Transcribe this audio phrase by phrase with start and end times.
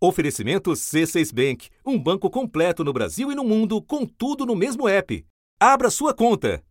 [0.00, 4.88] Oferecimento C6 Bank, um banco completo no Brasil e no mundo, com tudo no mesmo
[4.88, 5.26] app.
[5.58, 6.62] Abra sua conta.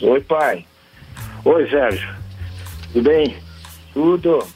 [0.00, 0.64] Oi, pai.
[1.44, 2.08] Oi, Sérgio.
[2.92, 3.36] Tudo bem?
[3.92, 4.46] Tudo.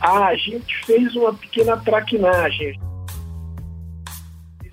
[0.00, 2.80] Ah, a gente fez uma pequena traquinagem.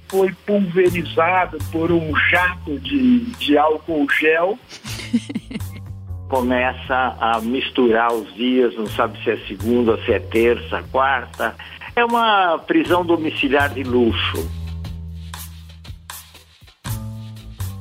[0.07, 4.57] Foi pulverizado por um jato de, de álcool gel.
[6.29, 11.55] Começa a misturar os dias, não sabe se é segunda, se é terça, quarta.
[11.95, 14.47] É uma prisão domiciliar de luxo.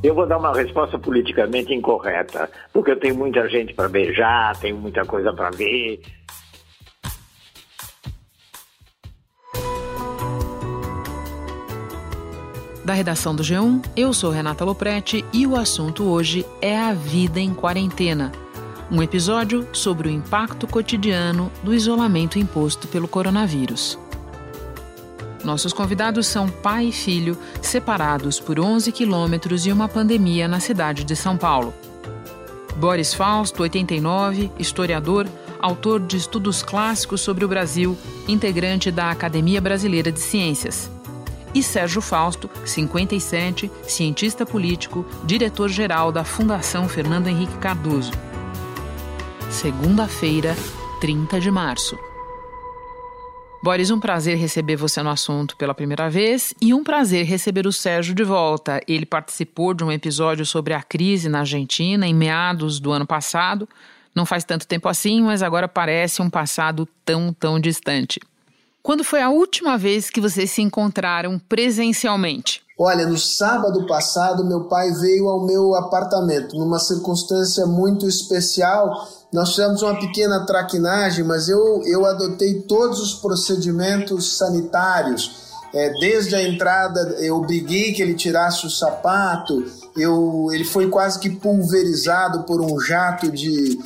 [0.02, 4.78] Eu vou dar uma resposta politicamente incorreta, porque eu tenho muita gente para beijar, tenho
[4.78, 6.00] muita coisa para ver.
[12.82, 17.38] Da redação do G1, eu sou Renata Loprete e o assunto hoje é a vida
[17.38, 18.32] em quarentena.
[18.90, 23.98] Um episódio sobre o impacto cotidiano do isolamento imposto pelo coronavírus.
[25.44, 31.04] Nossos convidados são pai e filho, separados por 11 quilômetros e uma pandemia na cidade
[31.04, 31.74] de São Paulo.
[32.76, 40.10] Boris Fausto, 89, historiador, autor de estudos clássicos sobre o Brasil, integrante da Academia Brasileira
[40.10, 40.90] de Ciências
[41.54, 48.27] e Sérgio Fausto, 57, cientista político, diretor-geral da Fundação Fernando Henrique Cardoso.
[49.50, 50.54] Segunda-feira,
[51.00, 51.98] 30 de março.
[53.62, 57.72] Boris, um prazer receber você no assunto pela primeira vez e um prazer receber o
[57.72, 58.80] Sérgio de volta.
[58.86, 63.66] Ele participou de um episódio sobre a crise na Argentina em meados do ano passado.
[64.14, 68.20] Não faz tanto tempo assim, mas agora parece um passado tão, tão distante.
[68.82, 72.67] Quando foi a última vez que vocês se encontraram presencialmente?
[72.80, 79.08] Olha, no sábado passado, meu pai veio ao meu apartamento, numa circunstância muito especial.
[79.32, 86.34] Nós fizemos uma pequena traquinagem, mas eu, eu adotei todos os procedimentos sanitários é, desde
[86.34, 89.64] a entrada, eu obriguei que ele tirasse o sapato,
[89.96, 93.78] eu, ele foi quase que pulverizado por um jato de,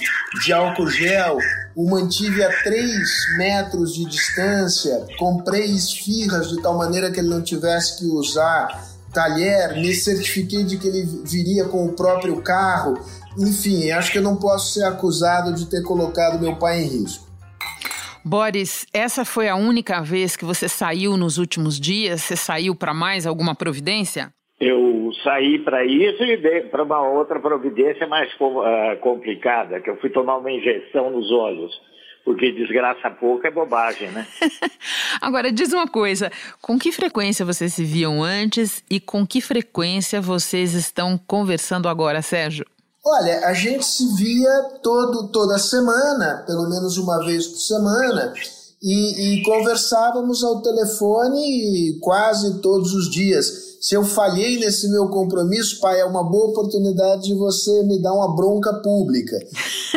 [0.45, 1.39] de álcool gel,
[1.75, 7.43] o mantive a 3 metros de distância, comprei esfirras de tal maneira que ele não
[7.43, 12.99] tivesse que usar talher, me certifiquei de que ele viria com o próprio carro.
[13.39, 17.32] Enfim, acho que eu não posso ser acusado de ter colocado meu pai em risco.
[18.25, 22.23] Boris, essa foi a única vez que você saiu nos últimos dias?
[22.23, 24.33] Você saiu para mais alguma providência?
[24.61, 30.09] Eu saí para isso e para uma outra providência mais uh, complicada, que eu fui
[30.09, 31.73] tomar uma injeção nos olhos.
[32.25, 34.25] Porque desgraça pouca é bobagem, né?
[35.21, 36.31] Agora, diz uma coisa:
[36.61, 42.23] com que frequência vocês se viam antes e com que frequência vocês estão conversando agora,
[42.23, 42.65] Sérgio?
[43.05, 48.33] Olha, a gente se via todo, toda semana, pelo menos uma vez por semana,
[48.81, 53.73] e, e conversávamos ao telefone quase todos os dias.
[53.81, 58.13] Se eu falhei nesse meu compromisso, pai, é uma boa oportunidade de você me dar
[58.13, 59.37] uma bronca pública.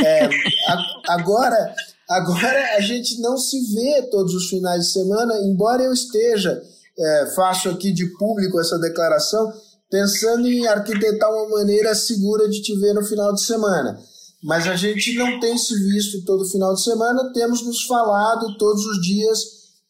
[0.04, 1.76] É, a, agora,
[2.10, 6.60] agora a gente não se vê todos os finais de semana, embora eu esteja,
[6.98, 9.54] é, faço aqui de público essa declaração,
[9.90, 14.00] pensando em arquitetar uma maneira segura de te ver no final de semana.
[14.44, 18.86] Mas a gente não tem se visto todo final de semana, temos nos falado todos
[18.86, 19.40] os dias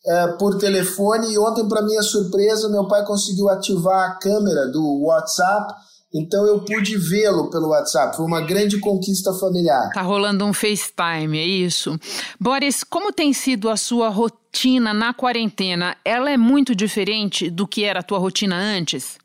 [0.06, 1.33] é, por telefone.
[1.33, 5.73] E ontem, para minha surpresa, meu pai conseguiu ativar a câmera do WhatsApp.
[6.13, 8.16] Então eu pude vê-lo pelo WhatsApp.
[8.16, 9.89] Foi uma grande conquista familiar.
[9.94, 12.00] Tá rolando um FaceTime, é isso.
[12.39, 15.97] Boris, como tem sido a sua rotina na quarentena?
[16.06, 19.17] Ela é muito diferente do que era a tua rotina antes?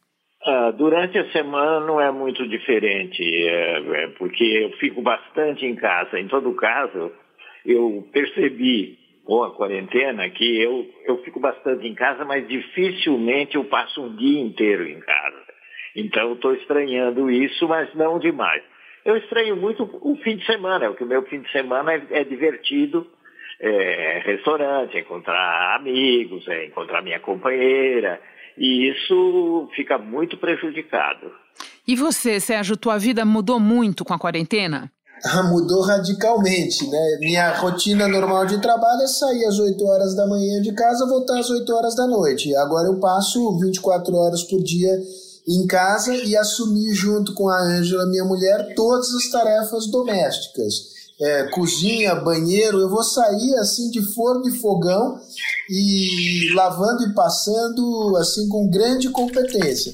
[0.47, 5.77] Uh, durante a semana não é muito diferente, é, é, porque eu fico bastante em
[5.77, 6.19] casa.
[6.19, 7.13] Em todo caso,
[7.67, 13.65] eu percebi com a quarentena que eu, eu fico bastante em casa, mas dificilmente eu
[13.65, 15.45] passo um dia inteiro em casa.
[15.95, 18.63] Então estou estranhando isso, mas não demais.
[19.05, 22.25] Eu estranho muito o fim de semana, porque o meu fim de semana é, é
[22.25, 23.07] divertido,
[23.61, 28.21] é restaurante, é encontrar amigos, é encontrar minha companheira,
[28.61, 31.33] e isso fica muito prejudicado.
[31.89, 34.93] E você, Sérgio, tua vida mudou muito com a quarentena?
[35.25, 37.19] Ah, mudou radicalmente, né?
[37.21, 41.39] Minha rotina normal de trabalho é sair às 8 horas da manhã de casa, voltar
[41.39, 42.55] às 8 horas da noite.
[42.57, 44.93] Agora eu passo 24 horas por dia
[45.49, 51.49] em casa e assumi junto com a Ângela, minha mulher, todas as tarefas domésticas é,
[51.51, 55.21] cozinha, banheiro, eu vou sair assim de forno e fogão
[55.69, 59.93] e lavando e passando assim com grande competência.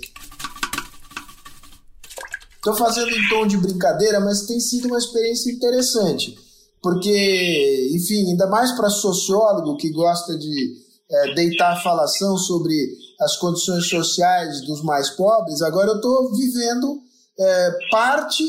[2.57, 6.37] Estou fazendo em tom de brincadeira, mas tem sido uma experiência interessante,
[6.83, 10.75] porque, enfim, ainda mais para sociólogo que gosta de
[11.09, 12.75] é, deitar a falação sobre
[13.21, 17.01] as condições sociais dos mais pobres, agora eu estou vivendo
[17.39, 18.45] é, parte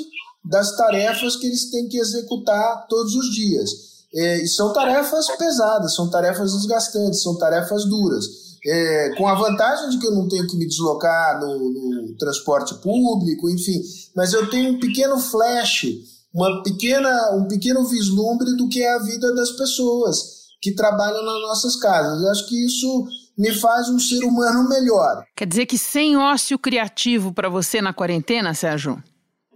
[0.49, 3.69] das tarefas que eles têm que executar todos os dias.
[4.13, 8.25] É, e são tarefas pesadas, são tarefas desgastantes, são tarefas duras.
[8.65, 12.73] É, com a vantagem de que eu não tenho que me deslocar no, no, transporte
[12.75, 13.81] público, enfim,
[14.15, 15.85] mas eu tenho um pequeno flash,
[16.33, 21.41] uma pequena, um pequeno vislumbre do que é a vida das pessoas que trabalham nas
[21.41, 22.21] nossas casas.
[22.21, 23.07] Eu acho que isso
[23.37, 25.23] me faz um ser humano melhor.
[25.35, 29.01] Quer dizer que sem ócio criativo para você na quarentena, Sérgio?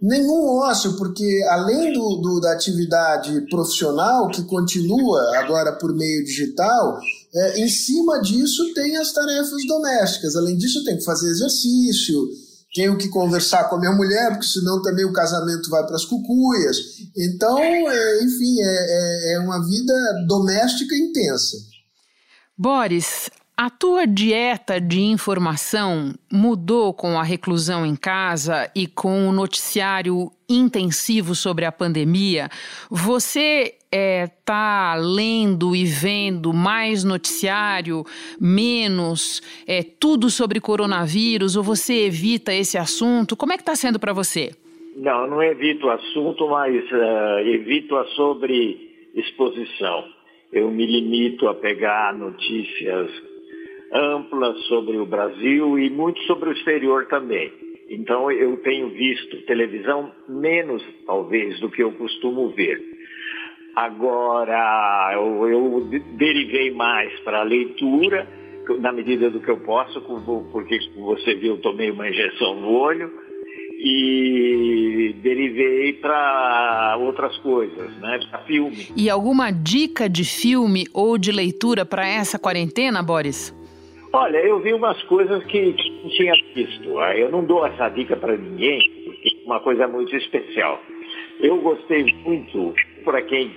[0.02, 6.98] Nenhum ócio, porque além do, do, da atividade profissional, que continua agora por meio digital,
[7.32, 10.34] é, em cima disso tem as tarefas domésticas.
[10.34, 12.28] Além disso, eu tenho que fazer exercício,
[12.74, 16.04] tenho que conversar com a minha mulher, porque senão também o casamento vai para as
[16.04, 16.76] cucuias.
[17.16, 19.94] Então, é, enfim, é, é, é uma vida
[20.26, 21.58] doméstica intensa.
[22.58, 23.30] Boris,
[23.64, 30.32] a tua dieta de informação mudou com a reclusão em casa e com o noticiário
[30.48, 32.48] intensivo sobre a pandemia?
[32.90, 38.02] Você está é, lendo e vendo mais noticiário,
[38.40, 43.36] menos, é, tudo sobre coronavírus, ou você evita esse assunto?
[43.36, 44.50] Como é que está sendo para você?
[44.96, 50.04] Não, não evito o assunto, mas uh, evito a sobre exposição.
[50.52, 53.30] Eu me limito a pegar notícias
[53.92, 57.52] ampla sobre o Brasil e muito sobre o exterior também.
[57.88, 62.80] Então eu tenho visto televisão menos, talvez, do que eu costumo ver.
[63.76, 65.80] Agora, eu, eu
[66.14, 68.26] derivei mais para a leitura,
[68.80, 70.00] na medida do que eu posso,
[70.52, 73.10] porque você viu, eu tomei uma injeção no olho,
[73.84, 78.20] e derivei para outras coisas, né?
[78.30, 78.88] Para filme.
[78.96, 83.52] E alguma dica de filme ou de leitura para essa quarentena, Boris?
[84.14, 86.98] Olha, eu vi umas coisas que não tinha visto.
[86.98, 90.78] Ah, eu não dou essa dica para ninguém, porque é uma coisa muito especial.
[91.40, 92.74] Eu gostei muito,
[93.04, 93.50] para quem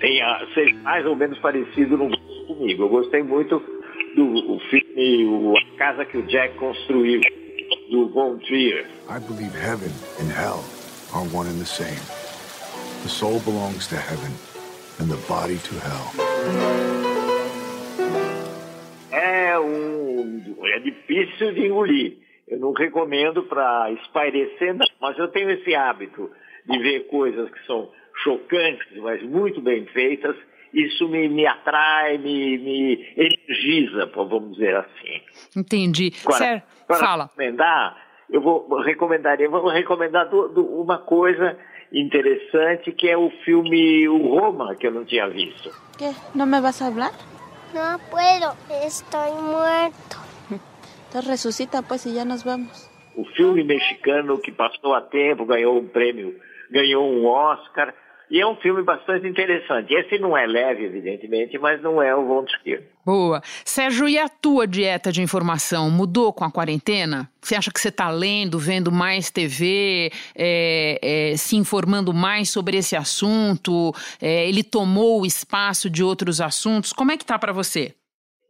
[0.00, 2.10] tenha, seja mais ou menos parecido no
[2.46, 3.62] comigo, eu gostei muito
[4.16, 7.20] do filme o, A Casa que o Jack Construiu,
[7.90, 8.86] do Von Trier.
[9.08, 10.64] I believe heaven and hell
[11.12, 12.00] are one and the same.
[13.04, 14.32] The soul belongs to heaven
[14.98, 17.23] and the body to hell.
[20.74, 22.18] É difícil de engolir.
[22.48, 26.30] Eu não recomendo para espairecer, mas eu tenho esse hábito
[26.66, 27.90] de ver coisas que são
[28.22, 30.36] chocantes, mas muito bem feitas.
[30.72, 35.22] Isso me, me atrai, me, me energiza, vamos dizer assim.
[35.56, 36.12] Entendi.
[36.24, 37.24] Agora, para Fala.
[37.24, 37.96] recomendar,
[38.28, 41.56] eu vou recomendaria, vou recomendar do, do, uma coisa
[41.92, 45.70] interessante que é o filme O Roma, que eu não tinha visto.
[45.96, 46.12] Que?
[46.34, 47.12] Não me vas a falar?
[47.72, 50.23] Não puedo, estou morto.
[51.14, 52.90] Então ressuscita, pues, e já nos vamos.
[53.14, 56.34] O filme mexicano que passou a tempo, ganhou um prêmio,
[56.68, 57.94] ganhou um Oscar.
[58.28, 59.94] E é um filme bastante interessante.
[59.94, 62.82] Esse não é leve, evidentemente, mas não é o Von Trier.
[63.06, 63.40] Boa.
[63.64, 67.30] Sérgio, e a tua dieta de informação mudou com a quarentena?
[67.40, 72.76] Você acha que você está lendo, vendo mais TV, é, é, se informando mais sobre
[72.78, 73.92] esse assunto?
[74.20, 76.92] É, ele tomou o espaço de outros assuntos?
[76.92, 77.94] Como é que tá para você?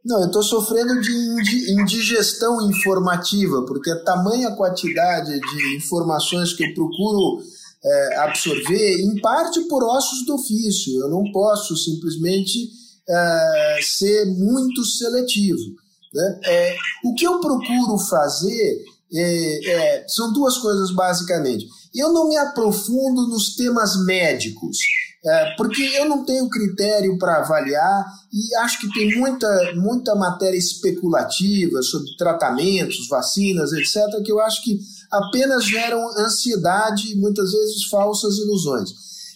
[0.04, 6.75] Não, eu estou sofrendo de indigestão informativa, porque a tamanha quantidade de informações que eu
[6.75, 7.42] procuro
[7.82, 12.70] é, absorver, em parte por ossos do ofício, eu não posso simplesmente
[13.08, 15.75] é, ser muito seletivo.
[16.12, 16.40] Né?
[16.44, 21.66] É, o que eu procuro fazer é, é, são duas coisas basicamente.
[21.94, 24.78] Eu não me aprofundo nos temas médicos.
[25.26, 30.59] É, porque eu não tenho critério para avaliar e acho que tem muita, muita matéria
[30.59, 34.78] especulativa sobre tratamentos, vacinas, etc., que eu acho que
[35.11, 38.90] apenas geram ansiedade e muitas vezes falsas ilusões.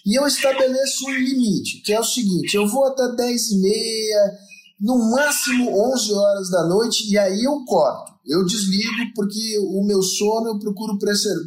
[0.05, 4.39] E eu estabeleço um limite, que é o seguinte: eu vou até 10 e meia,
[4.79, 8.13] no máximo 11 horas da noite, e aí eu corto.
[8.27, 10.99] Eu desligo porque o meu sono eu procuro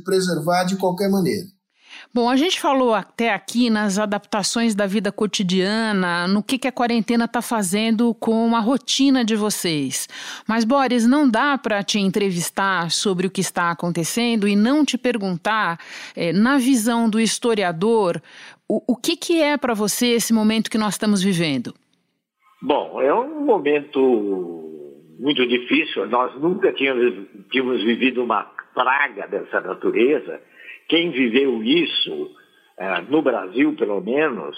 [0.03, 1.45] preservar de qualquer maneira.
[2.13, 6.71] Bom, a gente falou até aqui nas adaptações da vida cotidiana, no que, que a
[6.71, 10.09] quarentena está fazendo com a rotina de vocês.
[10.45, 14.97] Mas, Boris, não dá para te entrevistar sobre o que está acontecendo e não te
[14.97, 15.79] perguntar,
[16.13, 18.21] é, na visão do historiador,
[18.67, 21.73] o, o que, que é para você esse momento que nós estamos vivendo?
[22.61, 24.67] Bom, é um momento
[25.17, 26.05] muito difícil.
[26.07, 30.41] Nós nunca tínhamos, tínhamos vivido uma praga dessa natureza
[30.91, 32.31] quem viveu isso,
[32.77, 34.57] é, no Brasil pelo menos,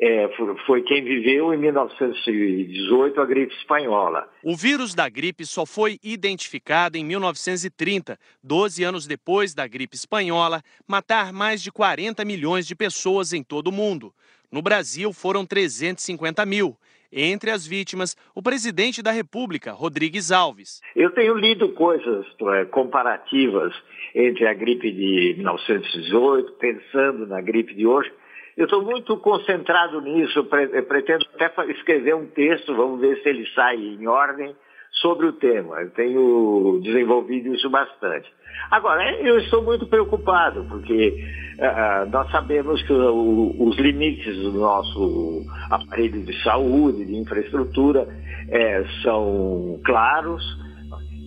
[0.00, 0.30] é,
[0.64, 4.28] foi quem viveu em 1918 a gripe espanhola.
[4.44, 10.62] O vírus da gripe só foi identificado em 1930, 12 anos depois da gripe espanhola
[10.86, 14.14] matar mais de 40 milhões de pessoas em todo o mundo.
[14.52, 16.76] No Brasil, foram 350 mil.
[17.12, 20.80] Entre as vítimas, o presidente da República, Rodrigues Alves.
[20.96, 23.74] Eu tenho lido coisas é, comparativas
[24.14, 28.10] entre a gripe de 1918, pensando na gripe de hoje,
[28.56, 33.76] eu estou muito concentrado nisso, pretendo até escrever um texto, vamos ver se ele sai
[33.76, 34.54] em ordem,
[35.00, 35.80] sobre o tema.
[35.80, 38.30] Eu tenho desenvolvido isso bastante.
[38.70, 41.14] Agora, eu estou muito preocupado, porque
[41.58, 48.06] uh, nós sabemos que o, os limites do nosso aparelho de saúde, de infraestrutura,
[48.50, 50.42] é, são claros,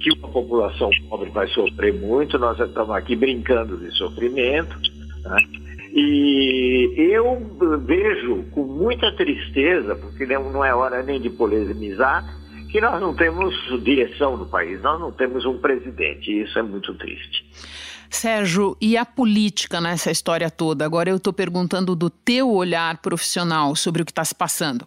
[0.01, 4.77] que uma população pobre vai sofrer muito, nós estamos aqui brincando de sofrimento.
[5.23, 5.37] Né?
[5.93, 7.39] E eu
[7.85, 12.23] vejo com muita tristeza, porque não é hora nem de polemizar,
[12.75, 13.55] que nós não temos
[13.85, 17.49] direção no país, nós não temos um presidente, e isso é muito triste.
[18.09, 20.83] Sérgio, e a política nessa história toda?
[20.83, 24.85] Agora eu estou perguntando do teu olhar profissional sobre o que está se passando.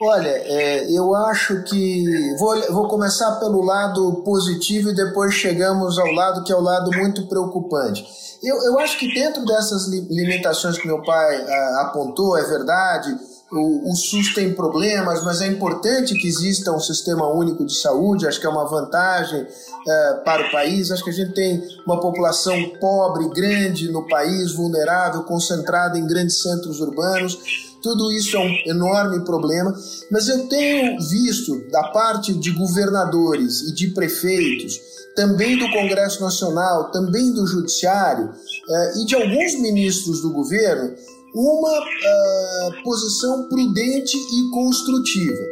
[0.00, 2.04] Olha, é, eu acho que.
[2.38, 6.92] Vou, vou começar pelo lado positivo e depois chegamos ao lado que é o lado
[6.96, 8.04] muito preocupante.
[8.40, 13.08] Eu, eu acho que dentro dessas limitações que meu pai a, apontou, é verdade,
[13.50, 18.26] o, o SUS tem problemas, mas é importante que exista um sistema único de saúde,
[18.26, 20.90] acho que é uma vantagem uh, para o país.
[20.90, 26.42] Acho que a gente tem uma população pobre, grande no país, vulnerável, concentrada em grandes
[26.42, 27.38] centros urbanos.
[27.82, 29.72] Tudo isso é um enorme problema,
[30.10, 34.80] mas eu tenho visto da parte de governadores e de prefeitos,
[35.14, 40.96] também do Congresso Nacional, também do Judiciário uh, e de alguns ministros do governo,
[41.36, 45.44] uma uh, posição prudente e construtiva.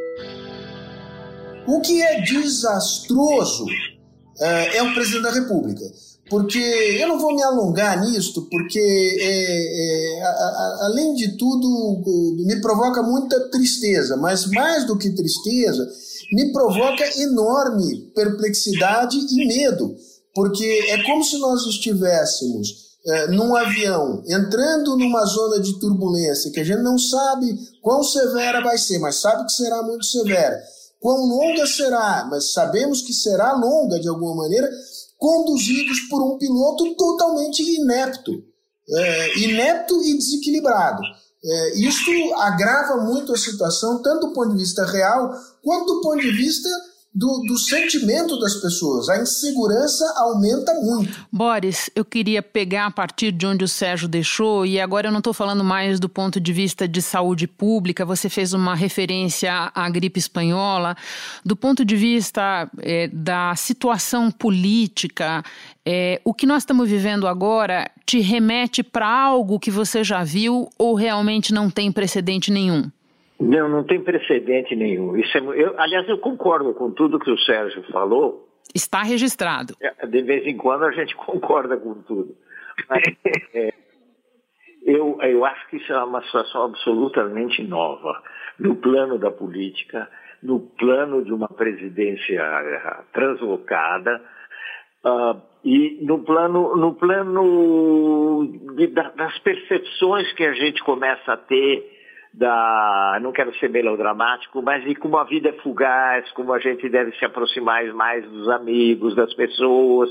[1.68, 5.84] O que é desastroso uh, é o presidente da República.
[6.30, 12.02] Porque eu não vou me alongar nisto, porque é, é, a, a, além de tudo
[12.46, 15.86] me provoca muita tristeza, mas mais do que tristeza,
[16.32, 19.94] me provoca enorme perplexidade e medo,
[20.34, 26.60] porque é como se nós estivéssemos é, num avião, entrando numa zona de turbulência que
[26.60, 30.58] a gente não sabe quão severa vai ser, mas sabe que será muito severa.
[30.98, 34.70] Quão longa será, mas sabemos que será longa de alguma maneira,
[35.18, 38.42] conduzidos por um piloto totalmente inepto,
[38.88, 41.02] é, inepto e desequilibrado.
[41.44, 45.30] É, isto agrava muito a situação, tanto do ponto de vista real,
[45.62, 46.68] quanto do ponto de vista
[47.14, 49.08] do, do, sentimento das pessoas.
[49.08, 51.24] A insegurança aumenta muito.
[51.30, 55.18] Boris, eu queria pegar a partir de onde o Sérgio deixou, e agora eu não
[55.18, 59.88] estou falando mais do ponto de vista de saúde pública, você fez uma referência à
[59.88, 60.96] gripe espanhola.
[61.44, 65.44] Do ponto de vista é, da situação política,
[65.86, 70.68] é, o que nós estamos vivendo agora te remete para algo que você já viu
[70.76, 72.90] ou realmente não tem precedente nenhum?
[73.40, 75.16] Não, não tem precedente nenhum.
[75.16, 78.48] Isso é, eu, aliás, eu concordo com tudo que o Sérgio falou.
[78.74, 79.74] Está registrado.
[79.80, 82.36] É, de vez em quando a gente concorda com tudo.
[82.88, 83.02] Mas,
[83.54, 83.72] é,
[84.84, 88.22] eu, eu acho que isso é uma situação absolutamente nova
[88.58, 90.08] no plano da política,
[90.42, 94.22] no plano de uma presidência eh, translocada
[95.04, 101.93] uh, e no plano, no plano de, das percepções que a gente começa a ter
[102.36, 106.88] da, não quero ser melodramático, mas de como a vida é fugaz, como a gente
[106.88, 110.10] deve se aproximar mais dos amigos, das pessoas,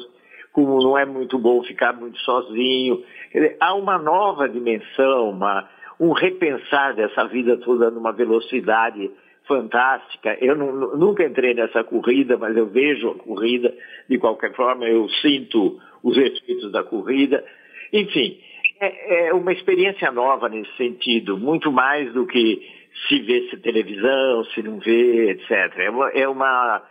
[0.53, 3.03] como não é muito bom ficar muito sozinho.
[3.33, 5.67] Dizer, há uma nova dimensão, uma,
[5.99, 9.11] um repensar dessa vida toda numa velocidade
[9.45, 10.37] fantástica.
[10.39, 13.73] Eu não, nunca entrei nessa corrida, mas eu vejo a corrida,
[14.07, 17.43] de qualquer forma, eu sinto os efeitos da corrida.
[17.91, 18.39] Enfim,
[18.85, 22.61] é, é uma experiência nova nesse sentido, muito mais do que
[23.07, 25.77] se vê se televisão, se não vê, etc.
[25.77, 26.83] É uma, é uma,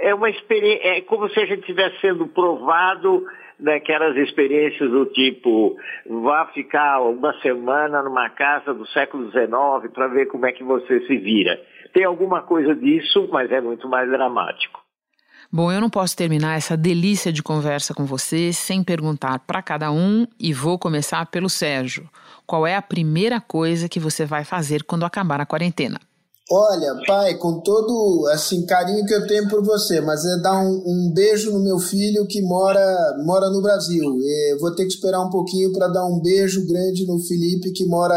[0.00, 3.24] é uma experiência, é como se a gente estivesse sendo provado
[3.58, 10.26] daquelas experiências do tipo, vá ficar uma semana numa casa do século XIX para ver
[10.26, 11.60] como é que você se vira.
[11.92, 14.81] Tem alguma coisa disso, mas é muito mais dramático.
[15.54, 19.92] Bom, eu não posso terminar essa delícia de conversa com você sem perguntar para cada
[19.92, 22.08] um e vou começar pelo Sérgio.
[22.46, 26.00] Qual é a primeira coisa que você vai fazer quando acabar a quarentena?
[26.50, 30.82] Olha, pai, com todo assim carinho que eu tenho por você, mas é dar um,
[30.86, 34.18] um beijo no meu filho que mora mora no Brasil.
[34.58, 38.16] vou ter que esperar um pouquinho para dar um beijo grande no Felipe que mora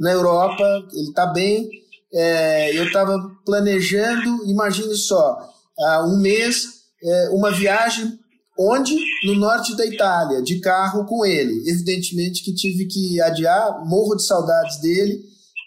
[0.00, 0.64] na Europa,
[0.94, 1.68] ele está bem.
[2.14, 3.14] É, eu estava
[3.44, 6.66] planejando, imagine só, há um mês,
[7.02, 8.18] é, uma viagem
[8.58, 8.94] onde?
[9.24, 11.68] No norte da Itália, de carro com ele.
[11.68, 15.20] Evidentemente que tive que adiar, morro de saudades dele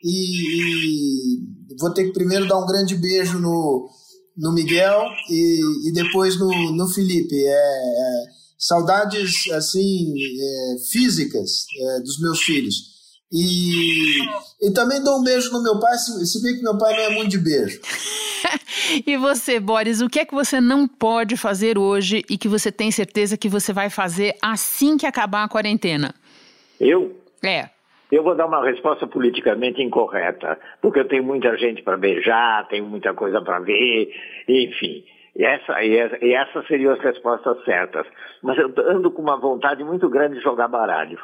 [0.04, 1.40] e,
[1.72, 3.90] e vou ter que primeiro dar um grande beijo no,
[4.38, 7.36] no Miguel e, e depois no, no Felipe.
[7.36, 8.26] É, é,
[8.58, 12.95] saudades assim é, físicas é, dos meus filhos.
[13.32, 14.20] E,
[14.62, 17.04] e também dou um beijo no meu pai, se, se bem que meu pai não
[17.04, 17.80] é muito de beijo.
[19.06, 22.72] e você, Boris, o que é que você não pode fazer hoje e que você
[22.72, 26.14] tem certeza que você vai fazer assim que acabar a quarentena?
[26.80, 27.20] Eu?
[27.44, 27.70] É.
[28.12, 32.86] Eu vou dar uma resposta politicamente incorreta, porque eu tenho muita gente para beijar, tenho
[32.86, 34.14] muita coisa para ver,
[34.48, 35.04] enfim.
[35.36, 38.06] E, essa, e, essa, e essas seriam as respostas certas.
[38.42, 41.20] Mas eu ando com uma vontade muito grande de jogar baralho.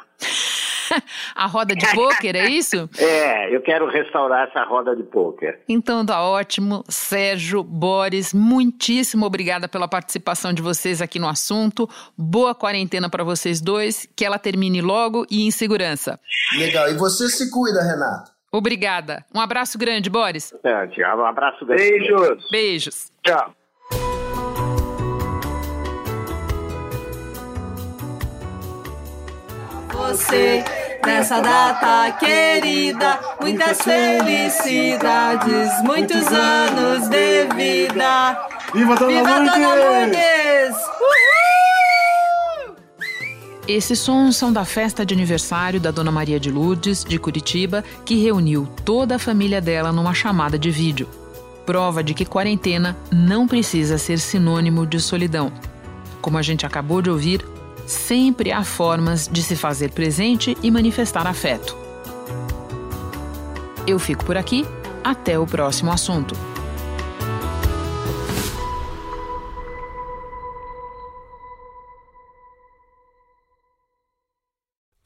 [1.34, 2.88] a roda de pôquer, é isso?
[3.02, 5.60] É, eu quero restaurar essa roda de pôquer.
[5.68, 6.84] Então tá ótimo.
[6.88, 11.88] Sérgio, Boris, muitíssimo obrigada pela participação de vocês aqui no assunto.
[12.16, 16.18] Boa quarentena para vocês dois, que ela termine logo e em segurança.
[16.56, 16.90] Legal.
[16.90, 18.30] E você se cuida, Renato.
[18.52, 19.24] Obrigada.
[19.34, 20.52] Um abraço grande, Boris.
[20.64, 21.18] É, tchau.
[21.18, 21.82] Um abraço grande.
[21.82, 22.50] Beijos.
[22.50, 23.12] Beijos.
[23.24, 23.54] Tchau.
[30.12, 30.64] você
[31.04, 33.18] nessa data querida.
[33.40, 38.48] Muitas felicidades, muitos anos de vida.
[38.74, 39.52] Viva Dona Viva Lourdes!
[39.52, 40.76] Dona Lourdes!
[41.00, 41.22] Uhul!
[43.68, 48.16] Esses sons são da festa de aniversário da Dona Maria de Lourdes, de Curitiba, que
[48.22, 51.08] reuniu toda a família dela numa chamada de vídeo.
[51.64, 55.52] Prova de que quarentena não precisa ser sinônimo de solidão.
[56.20, 57.44] Como a gente acabou de ouvir,
[57.86, 61.76] sempre há formas de se fazer presente e manifestar afeto.
[63.86, 64.64] Eu fico por aqui,
[65.02, 66.34] até o próximo assunto.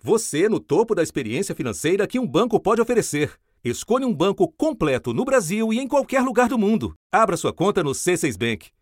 [0.07, 3.33] Você no topo da experiência financeira que um banco pode oferecer.
[3.65, 6.95] Escolha um banco completo no Brasil e em qualquer lugar do mundo.
[7.13, 8.76] Abra sua conta no C6 Bank.